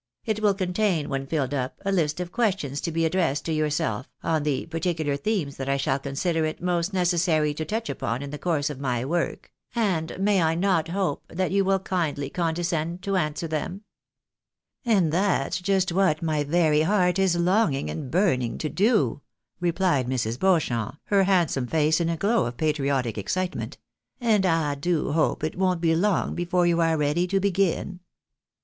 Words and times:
It 0.25 0.39
will 0.41 0.55
contain, 0.55 1.09
when 1.09 1.27
filled 1.27 1.53
up, 1.53 1.79
a 1.85 1.91
hst 1.91 2.19
of 2.19 2.31
questions 2.31 2.81
to 2.81 2.91
be 2.91 3.05
addressed 3.05 3.45
to 3.45 3.53
yourself, 3.53 4.09
on 4.23 4.41
the 4.41 4.65
particular 4.65 5.15
themes 5.15 5.57
that 5.57 5.69
I 5.69 5.77
shall 5.77 5.99
con 5.99 6.15
sider 6.15 6.43
it 6.43 6.59
most 6.59 6.91
necessary 6.91 7.53
to 7.53 7.63
touch 7.63 7.87
upon 7.87 8.23
in 8.23 8.31
the 8.31 8.39
course 8.39 8.71
of 8.71 8.79
my 8.79 9.05
work; 9.05 9.51
and 9.75 10.17
may 10.19 10.41
I 10.41 10.55
not 10.55 10.87
hope 10.87 11.25
that 11.27 11.51
you 11.51 11.63
will 11.63 11.77
kindly 11.77 12.31
condescend 12.31 13.03
to 13.03 13.15
answer 13.15 13.47
them 13.47 13.81
V 14.85 14.91
""And 14.93 15.11
that's 15.11 15.59
just 15.61 15.91
what 15.91 16.23
my 16.23 16.43
very 16.43 16.81
heart 16.81 17.19
is 17.19 17.35
longing 17.35 17.87
and 17.91 18.09
burning 18.09 18.57
to 18.57 18.69
do," 18.69 19.21
replied 19.59 20.07
Mrs. 20.07 20.39
Beauchamp, 20.39 20.97
her 21.03 21.25
handsome 21.25 21.67
face 21.67 22.01
in 22.01 22.09
a 22.09 22.17
glow 22.17 22.47
of 22.47 22.57
patriotic 22.57 23.19
excitement;" 23.19 23.77
and 24.19 24.47
I 24.47 24.73
do 24.73 25.11
hope 25.11 25.43
it 25.43 25.55
won't 25.59 25.79
be 25.79 25.95
long 25.95 26.33
before 26.33 26.65
you 26.65 26.81
are 26.81 26.97
ready 26.97 27.27
to 27.27 27.39
begin." 27.39 27.99